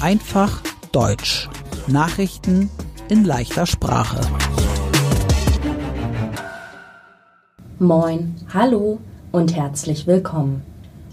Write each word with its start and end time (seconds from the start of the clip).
Einfach 0.00 0.62
Deutsch. 0.92 1.50
Nachrichten 1.88 2.70
in 3.10 3.24
leichter 3.24 3.66
Sprache. 3.66 4.20
Moin, 7.78 8.36
hallo 8.54 8.98
und 9.30 9.54
herzlich 9.54 10.06
willkommen. 10.06 10.62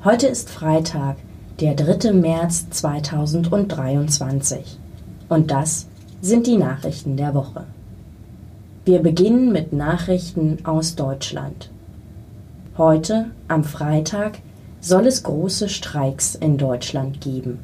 Heute 0.05 0.27
ist 0.27 0.49
Freitag, 0.49 1.17
der 1.59 1.75
3. 1.75 2.13
März 2.13 2.69
2023. 2.69 4.79
Und 5.27 5.51
das 5.51 5.87
sind 6.21 6.47
die 6.47 6.57
Nachrichten 6.57 7.17
der 7.17 7.33
Woche. 7.33 7.65
Wir 8.85 8.99
beginnen 8.99 9.51
mit 9.51 9.73
Nachrichten 9.73 10.59
aus 10.63 10.95
Deutschland. 10.95 11.71
Heute, 12.77 13.31
am 13.49 13.65
Freitag, 13.65 14.39
soll 14.85 15.07
es 15.07 15.23
große 15.23 15.67
Streiks 15.67 16.35
in 16.35 16.59
Deutschland 16.59 17.19
geben. 17.19 17.57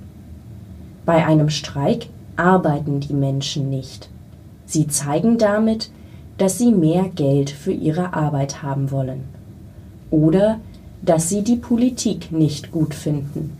Bei 1.06 1.24
einem 1.24 1.52
Streik 1.52 2.08
arbeiten 2.36 3.00
die 3.00 3.14
Menschen 3.14 3.70
nicht. 3.70 4.10
Sie 4.66 4.88
zeigen 4.88 5.38
damit, 5.38 5.92
dass 6.40 6.58
sie 6.58 6.72
mehr 6.72 7.10
Geld 7.10 7.52
für 7.52 7.74
ihre 7.74 8.16
Arbeit 8.16 8.64
haben 8.64 8.90
wollen. 8.90 9.26
Oder 10.10 10.60
dass 11.04 11.30
sie 11.30 11.44
die 11.44 11.58
Politik 11.58 12.32
nicht 12.32 12.72
gut 12.72 12.96
finden. 12.96 13.56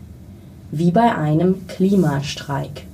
Wie 0.72 0.90
bei 0.90 1.14
einem 1.14 1.68
Klimastreik. 1.68 2.86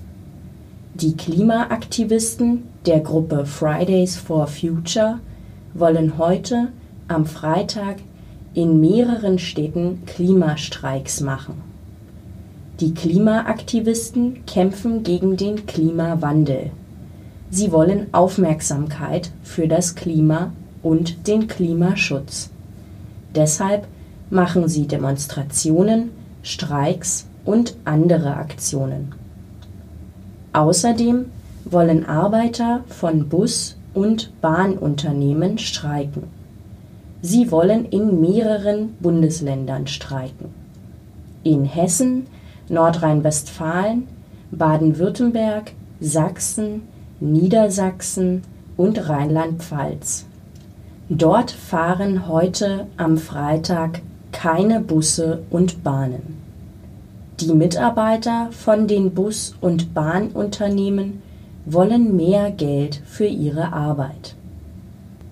Die 0.93 1.17
Klimaaktivisten 1.17 2.65
der 2.85 3.01
Gruppe 3.01 3.47
Fridays 3.47 4.17
for 4.17 4.47
Future 4.47 5.21
wollen 5.73 6.19
heute 6.19 6.69
am 7.07 7.25
Freitag 7.25 7.97
in 8.59 8.81
mehreren 8.81 9.39
Städten 9.39 10.03
Klimastreiks 10.05 11.21
machen. 11.21 11.63
Die 12.81 12.93
Klimaaktivisten 12.93 14.45
kämpfen 14.47 15.05
gegen 15.05 15.37
den 15.37 15.65
Klimawandel. 15.67 16.73
Sie 17.53 17.71
wollen 17.71 18.13
Aufmerksamkeit 18.13 19.31
für 19.45 19.69
das 19.69 19.95
Klima 19.95 20.51
und 20.83 21.29
den 21.29 21.47
Klimaschutz. 21.47 22.51
Deshalb 23.33 23.87
machen 24.29 24.67
sie 24.67 24.89
Demonstrationen, 24.89 26.11
Streiks 26.43 27.29
und 27.45 27.77
andere 27.85 28.39
Aktionen. 28.39 29.15
Außerdem 30.53 31.27
wollen 31.65 32.07
Arbeiter 32.07 32.83
von 32.89 33.29
Bus- 33.29 33.77
und 33.95 34.33
Bahnunternehmen 34.41 35.59
streiken. 35.59 36.38
Sie 37.21 37.51
wollen 37.51 37.85
in 37.87 38.21
mehreren 38.21 38.95
Bundesländern 39.01 39.87
streiken. 39.87 40.51
In 41.43 41.65
Hessen 41.65 42.27
Nordrhein-Westfalen, 42.69 44.07
Baden-Württemberg, 44.51 45.73
Sachsen, 46.01 46.83
Niedersachsen 47.21 48.43
und 48.77 49.09
Rheinland-Pfalz. 49.09 50.27
Dort 51.09 51.51
fahren 51.51 52.29
heute 52.29 52.87
am 52.97 53.17
Freitag 53.17 54.03
keine 54.31 54.81
Busse 54.81 55.43
und 55.51 55.83
Bahnen. 55.83 56.37
Die 57.41 57.55
Mitarbeiter 57.55 58.49
von 58.51 58.87
den 58.87 59.15
Bus- 59.15 59.57
und 59.61 59.95
Bahnunternehmen 59.95 61.23
wollen 61.65 62.17
mehr 62.17 62.51
Geld 62.51 63.01
für 63.07 63.27
ihre 63.27 63.73
Arbeit. 63.73 64.35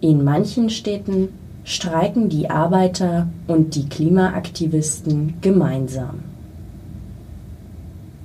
In 0.01 0.25
manchen 0.25 0.71
Städten 0.71 1.29
streiken 1.67 2.29
die 2.29 2.49
Arbeiter 2.49 3.27
und 3.49 3.75
die 3.75 3.89
Klimaaktivisten 3.89 5.35
gemeinsam. 5.41 6.21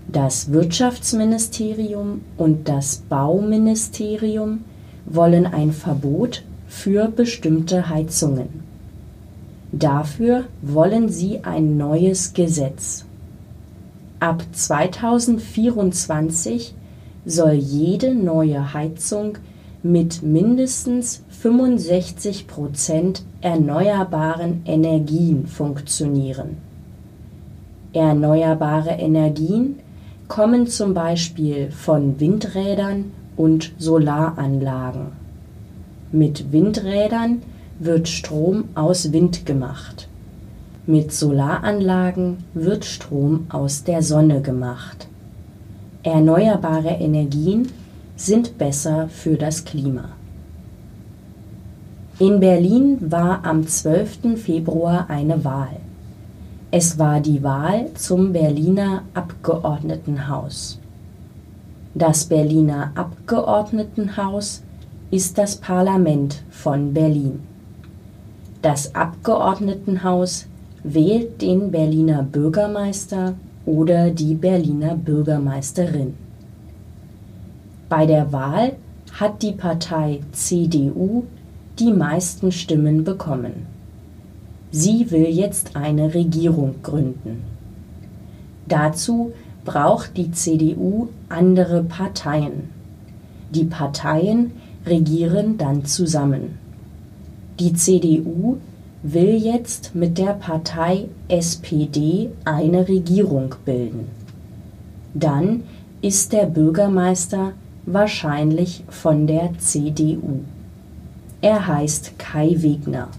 Das 0.08 0.52
Wirtschaftsministerium 0.52 2.22
und 2.38 2.70
das 2.70 2.98
Bauministerium 3.10 4.60
wollen 5.08 5.48
ein 5.48 5.72
Verbot 5.72 6.44
für 6.68 7.08
bestimmte 7.08 7.90
Heizungen. 7.90 8.62
Dafür 9.72 10.44
wollen 10.62 11.10
sie 11.10 11.44
ein 11.44 11.78
neues 11.78 12.34
Gesetz. 12.34 13.06
Ab 14.20 14.44
2024 14.52 16.76
soll 17.26 17.54
jede 17.54 18.14
neue 18.14 18.76
Heizung 18.76 19.40
mit 19.84 20.22
mindestens 20.22 21.24
65 21.30 22.48
Prozent 22.48 23.24
erneuerbaren 23.42 24.62
Energien 24.66 25.48
funktionieren. 25.48 26.58
Erneuerbare 27.94 28.92
Energien 28.92 29.80
kommen 30.28 30.68
zum 30.68 30.94
Beispiel 30.94 31.72
von 31.72 32.20
Windrädern 32.20 33.12
und 33.36 33.74
Solaranlagen. 33.80 35.08
Mit 36.12 36.52
Windrädern 36.52 37.42
wird 37.80 38.08
Strom 38.08 38.66
aus 38.76 39.12
Wind 39.12 39.46
gemacht. 39.46 40.08
Mit 40.86 41.12
Solaranlagen 41.12 42.38
wird 42.54 42.86
Strom 42.86 43.48
aus 43.50 43.84
der 43.84 44.04
Sonne 44.04 44.42
gemacht. 44.42 45.08
Erneuerbare 46.04 46.90
Energien 47.00 47.68
sind 48.16 48.58
besser 48.58 49.08
für 49.10 49.36
das 49.36 49.66
Klima. 49.66 50.10
In 52.20 52.40
Berlin 52.40 52.98
war 53.12 53.44
am 53.44 53.68
12. 53.68 54.40
Februar 54.40 55.10
eine 55.10 55.44
Wahl. 55.44 55.78
Es 56.70 57.00
war 57.00 57.20
die 57.20 57.42
Wahl 57.42 57.88
zum 57.96 58.32
Berliner 58.32 59.02
Abgeordnetenhaus. 59.14 60.80
Das 61.94 62.26
Berliner 62.26 62.92
Abgeordnetenhaus 62.96 64.62
ist 65.10 65.38
das 65.38 65.58
Parlament 65.58 66.44
von 66.50 66.94
Berlin. 66.94 67.42
Das 68.62 68.94
Abgeordnetenhaus 68.94 70.46
wählt 70.84 71.42
den 71.42 71.72
Berliner 71.72 72.24
Bürgermeister 72.24 73.34
oder 73.66 74.12
die 74.12 74.36
Berliner 74.36 74.96
Bürgermeisterin. 74.96 76.14
Bei 77.92 78.06
der 78.06 78.32
Wahl 78.32 78.78
hat 79.20 79.42
die 79.44 79.52
Partei 79.52 80.22
CDU 80.32 81.26
die 81.78 81.92
meisten 81.92 82.54
Stimmen 82.54 83.04
bekommen. 83.04 83.66
Sie 84.72 85.12
will 85.12 85.28
jetzt 85.28 85.76
eine 85.76 86.14
Regierung 86.14 86.76
gründen. 86.84 87.44
Dazu 88.66 89.34
braucht 89.66 90.16
die 90.16 90.32
CDU 90.32 91.10
andere 91.28 91.84
Parteien. 91.84 92.70
Die 93.54 93.66
Parteien 93.66 94.54
regieren 94.86 95.58
dann 95.58 95.84
zusammen. 95.84 96.58
Die 97.60 97.74
CDU 97.74 98.56
will 99.04 99.36
jetzt 99.36 99.96
mit 99.96 100.18
der 100.18 100.32
Partei 100.36 101.10
SPD 101.28 102.30
eine 102.46 102.88
Regierung 102.88 103.54
bilden. 103.66 104.08
Dann 105.14 105.64
ist 106.02 106.32
der 106.32 106.46
Bürgermeister 106.46 107.52
wahrscheinlich 107.86 108.84
von 108.90 109.28
der 109.28 109.52
CDU. 109.58 110.42
Er 111.42 111.68
heißt 111.68 112.20
Kai 112.20 112.56
Wegner. 112.58 113.10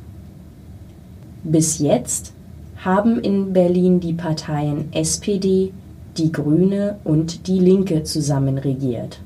Bis 1.43 1.78
jetzt 1.78 2.33
haben 2.77 3.19
in 3.21 3.53
Berlin 3.53 4.00
die 4.00 4.12
Parteien 4.12 4.93
SPD, 4.93 5.73
die 6.17 6.31
Grüne 6.31 6.99
und 7.05 7.47
die 7.47 7.59
Linke 7.59 8.05
zusammen 8.05 8.59
regiert. 8.59 9.21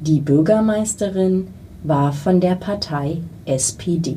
Die 0.00 0.20
Bürgermeisterin 0.20 1.48
war 1.82 2.12
von 2.12 2.40
der 2.40 2.54
Partei 2.54 3.18
SPD. 3.44 4.16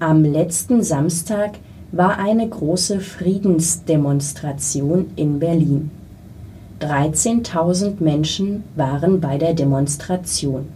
Am 0.00 0.24
letzten 0.24 0.82
Samstag 0.82 1.58
war 1.92 2.18
eine 2.18 2.48
große 2.48 2.98
Friedensdemonstration 3.00 5.10
in 5.14 5.38
Berlin. 5.38 5.90
13.000 6.80 8.02
Menschen 8.02 8.64
waren 8.74 9.20
bei 9.20 9.38
der 9.38 9.54
Demonstration. 9.54 10.68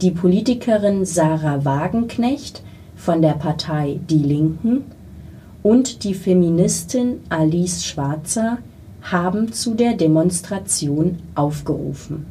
Die 0.00 0.10
Politikerin 0.10 1.04
Sarah 1.04 1.64
Wagenknecht 1.64 2.62
von 2.96 3.22
der 3.22 3.34
Partei 3.34 4.00
Die 4.10 4.18
Linken 4.18 4.82
und 5.62 6.04
die 6.04 6.14
Feministin 6.14 7.20
Alice 7.28 7.84
Schwarzer 7.84 8.58
haben 9.02 9.52
zu 9.52 9.74
der 9.74 9.94
Demonstration 9.94 11.18
aufgerufen. 11.34 12.26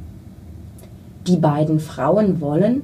Die 1.27 1.37
beiden 1.37 1.79
Frauen 1.79 2.41
wollen, 2.41 2.81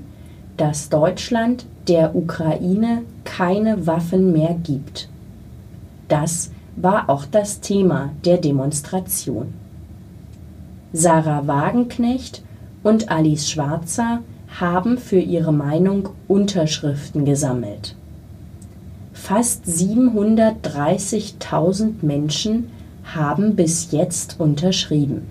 dass 0.57 0.89
Deutschland 0.89 1.65
der 1.87 2.15
Ukraine 2.15 3.03
keine 3.23 3.85
Waffen 3.87 4.31
mehr 4.31 4.55
gibt. 4.63 5.09
Das 6.07 6.51
war 6.81 7.09
auch 7.09 7.25
das 7.25 7.59
Thema 7.59 8.11
der 8.23 8.37
Demonstration. 8.37 9.53
Sarah 10.93 11.45
Wagenknecht 11.45 12.41
und 12.83 13.11
Alice 13.11 13.49
Schwarzer 13.49 14.19
haben 14.59 14.97
für 14.97 15.19
ihre 15.19 15.53
Meinung 15.53 16.09
Unterschriften 16.27 17.25
gesammelt. 17.25 17.95
Fast 19.13 19.65
730.000 19.65 21.93
Menschen 22.01 22.71
haben 23.03 23.55
bis 23.55 23.91
jetzt 23.91 24.39
unterschrieben. 24.39 25.27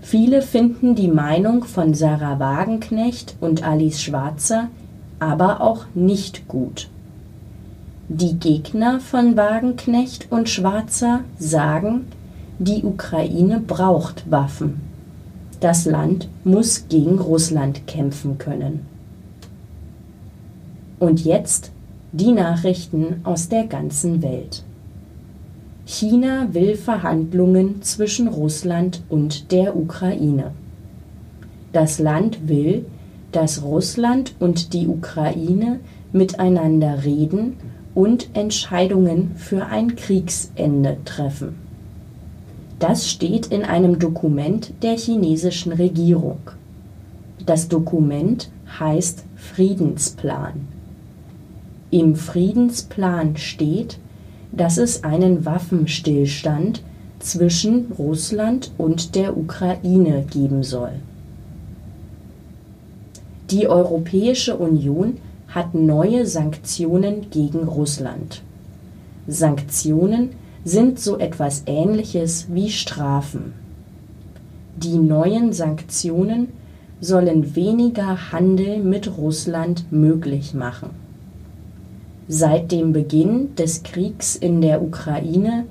Viele 0.00 0.40
finden 0.40 0.94
die 0.94 1.08
Meinung 1.08 1.64
von 1.64 1.92
Sarah 1.92 2.38
Wagenknecht 2.38 3.36
und 3.40 3.62
Alice 3.62 4.02
Schwarzer 4.02 4.68
aber 5.18 5.60
auch 5.60 5.84
nicht 5.94 6.48
gut. 6.48 6.88
Die 8.10 8.38
Gegner 8.38 9.00
von 9.00 9.36
Wagenknecht 9.36 10.28
und 10.30 10.48
Schwarzer 10.48 11.20
sagen, 11.38 12.06
die 12.58 12.82
Ukraine 12.82 13.60
braucht 13.60 14.30
Waffen. 14.30 14.80
Das 15.60 15.84
Land 15.84 16.26
muss 16.42 16.88
gegen 16.88 17.18
Russland 17.18 17.86
kämpfen 17.86 18.38
können. 18.38 18.86
Und 20.98 21.22
jetzt 21.22 21.70
die 22.12 22.32
Nachrichten 22.32 23.20
aus 23.24 23.50
der 23.50 23.64
ganzen 23.66 24.22
Welt. 24.22 24.64
China 25.84 26.48
will 26.52 26.76
Verhandlungen 26.76 27.82
zwischen 27.82 28.28
Russland 28.28 29.02
und 29.10 29.52
der 29.52 29.76
Ukraine. 29.76 30.52
Das 31.74 31.98
Land 31.98 32.48
will, 32.48 32.86
dass 33.32 33.62
Russland 33.62 34.32
und 34.40 34.72
die 34.72 34.88
Ukraine 34.88 35.80
miteinander 36.10 37.04
reden 37.04 37.58
und 37.98 38.28
Entscheidungen 38.34 39.32
für 39.34 39.66
ein 39.66 39.96
Kriegsende 39.96 40.98
treffen. 41.04 41.56
Das 42.78 43.10
steht 43.10 43.46
in 43.46 43.64
einem 43.64 43.98
Dokument 43.98 44.72
der 44.82 44.96
chinesischen 44.96 45.72
Regierung. 45.72 46.38
Das 47.44 47.66
Dokument 47.66 48.50
heißt 48.78 49.24
Friedensplan. 49.34 50.68
Im 51.90 52.14
Friedensplan 52.14 53.36
steht, 53.36 53.98
dass 54.52 54.78
es 54.78 55.02
einen 55.02 55.44
Waffenstillstand 55.44 56.82
zwischen 57.18 57.86
Russland 57.98 58.70
und 58.78 59.16
der 59.16 59.36
Ukraine 59.36 60.24
geben 60.30 60.62
soll. 60.62 60.92
Die 63.50 63.66
Europäische 63.66 64.56
Union 64.56 65.16
hat 65.48 65.74
neue 65.74 66.26
Sanktionen 66.26 67.30
gegen 67.30 67.64
Russland. 67.64 68.42
Sanktionen 69.26 70.30
sind 70.64 71.00
so 71.00 71.18
etwas 71.18 71.62
Ähnliches 71.66 72.46
wie 72.50 72.70
Strafen. 72.70 73.54
Die 74.76 74.98
neuen 74.98 75.52
Sanktionen 75.52 76.48
sollen 77.00 77.54
weniger 77.56 78.32
Handel 78.32 78.78
mit 78.78 79.16
Russland 79.16 79.90
möglich 79.90 80.54
machen. 80.54 80.90
Seit 82.28 82.72
dem 82.72 82.92
Beginn 82.92 83.54
des 83.54 83.82
Kriegs 83.82 84.36
in 84.36 84.60
der 84.60 84.82
Ukraine 84.82 85.64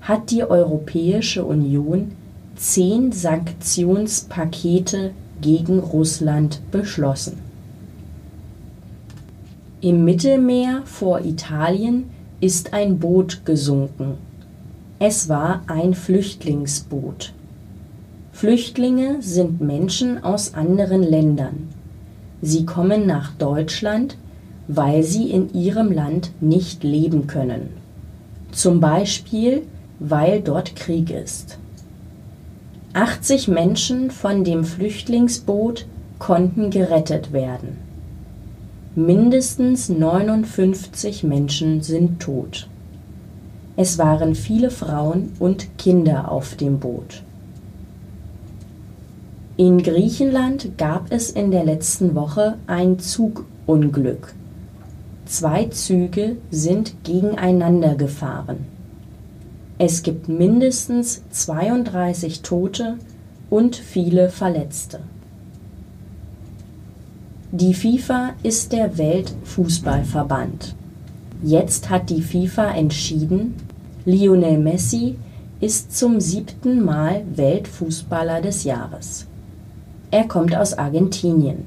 hat 0.00 0.30
die 0.30 0.42
Europäische 0.44 1.44
Union 1.44 2.12
zehn 2.56 3.12
Sanktionspakete 3.12 5.10
gegen 5.40 5.80
Russland 5.80 6.60
beschlossen. 6.70 7.47
Im 9.80 10.04
Mittelmeer 10.04 10.82
vor 10.86 11.20
Italien 11.20 12.10
ist 12.40 12.72
ein 12.72 12.98
Boot 12.98 13.42
gesunken. 13.44 14.14
Es 14.98 15.28
war 15.28 15.62
ein 15.68 15.94
Flüchtlingsboot. 15.94 17.32
Flüchtlinge 18.32 19.22
sind 19.22 19.60
Menschen 19.60 20.24
aus 20.24 20.54
anderen 20.54 21.04
Ländern. 21.04 21.68
Sie 22.42 22.66
kommen 22.66 23.06
nach 23.06 23.32
Deutschland, 23.34 24.16
weil 24.66 25.04
sie 25.04 25.30
in 25.30 25.54
ihrem 25.54 25.92
Land 25.92 26.32
nicht 26.40 26.82
leben 26.82 27.28
können. 27.28 27.68
Zum 28.50 28.80
Beispiel, 28.80 29.62
weil 30.00 30.40
dort 30.40 30.74
Krieg 30.74 31.10
ist. 31.10 31.56
80 32.94 33.46
Menschen 33.46 34.10
von 34.10 34.42
dem 34.42 34.64
Flüchtlingsboot 34.64 35.86
konnten 36.18 36.70
gerettet 36.70 37.32
werden. 37.32 37.87
Mindestens 38.98 39.88
59 39.88 41.22
Menschen 41.22 41.82
sind 41.82 42.18
tot. 42.18 42.68
Es 43.76 43.96
waren 43.96 44.34
viele 44.34 44.72
Frauen 44.72 45.34
und 45.38 45.78
Kinder 45.78 46.32
auf 46.32 46.56
dem 46.56 46.80
Boot. 46.80 47.22
In 49.56 49.84
Griechenland 49.84 50.76
gab 50.78 51.12
es 51.12 51.30
in 51.30 51.52
der 51.52 51.64
letzten 51.64 52.16
Woche 52.16 52.56
ein 52.66 52.98
Zugunglück. 52.98 54.34
Zwei 55.26 55.66
Züge 55.66 56.36
sind 56.50 57.04
gegeneinander 57.04 57.94
gefahren. 57.94 58.66
Es 59.78 60.02
gibt 60.02 60.28
mindestens 60.28 61.22
32 61.30 62.42
Tote 62.42 62.98
und 63.48 63.76
viele 63.76 64.28
Verletzte. 64.28 64.98
Die 67.50 67.72
FIFA 67.72 68.34
ist 68.42 68.72
der 68.72 68.98
Weltfußballverband. 68.98 70.74
Jetzt 71.42 71.88
hat 71.88 72.10
die 72.10 72.20
FIFA 72.20 72.72
entschieden, 72.72 73.54
Lionel 74.04 74.58
Messi 74.58 75.16
ist 75.58 75.96
zum 75.96 76.20
siebten 76.20 76.84
Mal 76.84 77.22
Weltfußballer 77.36 78.42
des 78.42 78.64
Jahres. 78.64 79.26
Er 80.10 80.28
kommt 80.28 80.54
aus 80.54 80.76
Argentinien 80.76 81.64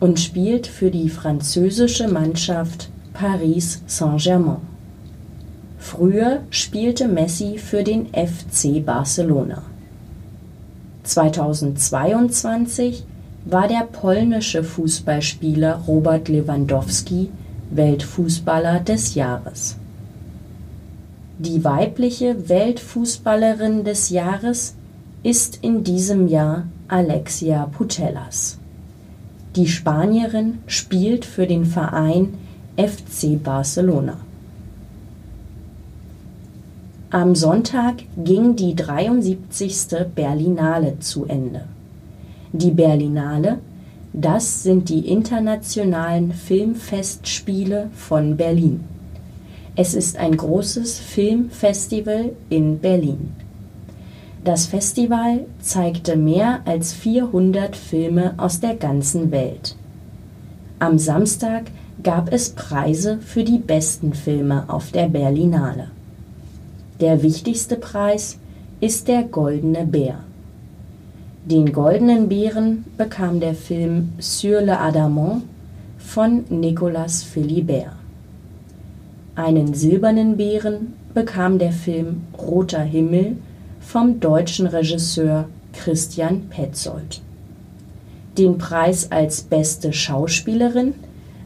und 0.00 0.18
spielt 0.18 0.66
für 0.66 0.90
die 0.90 1.08
französische 1.08 2.08
Mannschaft 2.08 2.90
Paris 3.12 3.82
Saint-Germain. 3.86 4.56
Früher 5.78 6.40
spielte 6.50 7.06
Messi 7.06 7.58
für 7.58 7.84
den 7.84 8.06
FC 8.06 8.84
Barcelona. 8.84 9.62
2022 11.04 13.04
war 13.48 13.68
der 13.68 13.84
polnische 13.84 14.64
Fußballspieler 14.64 15.84
Robert 15.86 16.28
Lewandowski 16.28 17.30
Weltfußballer 17.70 18.80
des 18.80 19.14
Jahres. 19.14 19.76
Die 21.38 21.62
weibliche 21.62 22.48
Weltfußballerin 22.48 23.84
des 23.84 24.10
Jahres 24.10 24.74
ist 25.22 25.60
in 25.62 25.84
diesem 25.84 26.26
Jahr 26.26 26.64
Alexia 26.88 27.66
Putellas. 27.66 28.58
Die 29.54 29.68
Spanierin 29.68 30.58
spielt 30.66 31.24
für 31.24 31.46
den 31.46 31.66
Verein 31.66 32.34
FC 32.76 33.40
Barcelona. 33.42 34.18
Am 37.10 37.36
Sonntag 37.36 38.02
ging 38.16 38.56
die 38.56 38.74
73. 38.74 40.06
Berlinale 40.14 40.98
zu 40.98 41.26
Ende. 41.26 41.62
Die 42.58 42.70
Berlinale, 42.70 43.58
das 44.14 44.62
sind 44.62 44.88
die 44.88 45.10
internationalen 45.10 46.32
Filmfestspiele 46.32 47.90
von 47.92 48.38
Berlin. 48.38 48.82
Es 49.74 49.92
ist 49.92 50.16
ein 50.16 50.34
großes 50.34 50.98
Filmfestival 50.98 52.32
in 52.48 52.78
Berlin. 52.78 53.34
Das 54.42 54.64
Festival 54.64 55.44
zeigte 55.60 56.16
mehr 56.16 56.60
als 56.64 56.94
400 56.94 57.76
Filme 57.76 58.32
aus 58.38 58.58
der 58.58 58.74
ganzen 58.74 59.30
Welt. 59.30 59.76
Am 60.78 60.98
Samstag 60.98 61.64
gab 62.02 62.32
es 62.32 62.48
Preise 62.48 63.18
für 63.18 63.44
die 63.44 63.58
besten 63.58 64.14
Filme 64.14 64.64
auf 64.68 64.92
der 64.92 65.10
Berlinale. 65.10 65.90
Der 67.00 67.22
wichtigste 67.22 67.76
Preis 67.76 68.38
ist 68.80 69.08
der 69.08 69.24
Goldene 69.24 69.84
Bär. 69.84 70.20
Den 71.48 71.72
Goldenen 71.72 72.28
Bären 72.28 72.84
bekam 72.96 73.38
der 73.38 73.54
Film 73.54 74.14
Sur 74.18 74.62
le 74.62 74.80
Adamant 74.80 75.44
von 75.96 76.44
Nicolas 76.48 77.22
Philibert. 77.22 77.92
Einen 79.36 79.72
silbernen 79.72 80.36
Bären 80.36 80.94
bekam 81.14 81.60
der 81.60 81.70
Film 81.70 82.22
Roter 82.36 82.82
Himmel 82.82 83.36
vom 83.78 84.18
deutschen 84.18 84.66
Regisseur 84.66 85.44
Christian 85.72 86.48
Petzold. 86.50 87.20
Den 88.36 88.58
Preis 88.58 89.12
als 89.12 89.42
beste 89.42 89.92
Schauspielerin 89.92 90.94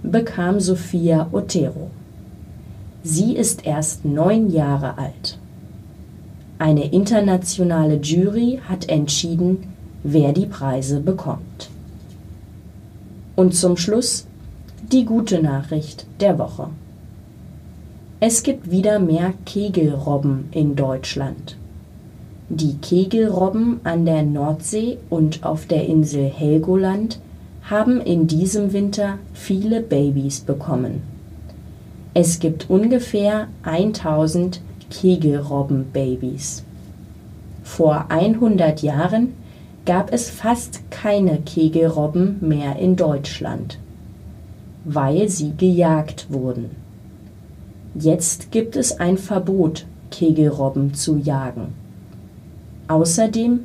bekam 0.02 0.60
Sophia 0.60 1.28
Otero. 1.30 1.90
Sie 3.02 3.36
ist 3.36 3.66
erst 3.66 4.06
neun 4.06 4.48
Jahre 4.48 4.96
alt. 4.96 5.36
Eine 6.58 6.90
internationale 6.90 7.96
Jury 7.96 8.60
hat 8.66 8.88
entschieden, 8.88 9.74
wer 10.02 10.32
die 10.32 10.46
Preise 10.46 11.00
bekommt. 11.00 11.70
Und 13.36 13.54
zum 13.54 13.76
Schluss 13.76 14.26
die 14.92 15.04
gute 15.04 15.42
Nachricht 15.42 16.06
der 16.20 16.38
Woche. 16.38 16.68
Es 18.18 18.42
gibt 18.42 18.70
wieder 18.70 18.98
mehr 18.98 19.32
Kegelrobben 19.46 20.48
in 20.52 20.76
Deutschland. 20.76 21.56
Die 22.48 22.76
Kegelrobben 22.78 23.80
an 23.84 24.04
der 24.04 24.24
Nordsee 24.24 24.98
und 25.08 25.44
auf 25.44 25.66
der 25.66 25.86
Insel 25.86 26.24
Helgoland 26.24 27.20
haben 27.62 28.00
in 28.00 28.26
diesem 28.26 28.72
Winter 28.72 29.18
viele 29.32 29.80
Babys 29.80 30.40
bekommen. 30.40 31.02
Es 32.12 32.40
gibt 32.40 32.68
ungefähr 32.68 33.46
1000 33.62 34.60
Kegelrobbenbabys. 34.90 36.64
Vor 37.62 38.06
100 38.08 38.82
Jahren 38.82 39.28
gab 39.90 40.12
es 40.12 40.30
fast 40.30 40.88
keine 40.92 41.38
Kegelrobben 41.38 42.36
mehr 42.40 42.76
in 42.76 42.94
Deutschland, 42.94 43.76
weil 44.84 45.28
sie 45.28 45.52
gejagt 45.56 46.28
wurden. 46.30 46.70
Jetzt 47.96 48.52
gibt 48.52 48.76
es 48.76 49.00
ein 49.00 49.18
Verbot, 49.18 49.86
Kegelrobben 50.12 50.94
zu 50.94 51.16
jagen. 51.16 51.74
Außerdem 52.86 53.64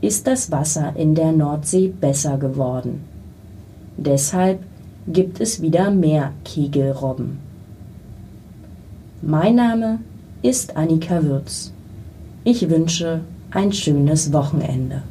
ist 0.00 0.28
das 0.28 0.52
Wasser 0.52 0.94
in 0.94 1.16
der 1.16 1.32
Nordsee 1.32 1.88
besser 1.88 2.38
geworden. 2.38 3.02
Deshalb 3.96 4.60
gibt 5.08 5.40
es 5.40 5.60
wieder 5.60 5.90
mehr 5.90 6.30
Kegelrobben. 6.44 7.40
Mein 9.22 9.56
Name 9.56 9.98
ist 10.40 10.76
Annika 10.76 11.24
Würz. 11.24 11.72
Ich 12.44 12.70
wünsche 12.70 13.22
ein 13.50 13.72
schönes 13.72 14.32
Wochenende. 14.32 15.02